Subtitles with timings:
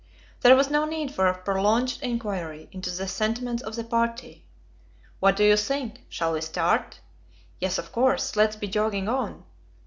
[0.41, 4.47] There was no need for a prolonged inquiry into the sentiments of the party.
[5.19, 6.07] What do you think?
[6.09, 6.99] Shall we start?"
[7.59, 8.35] Yes, of course.
[8.35, 9.43] Let's be jogging on."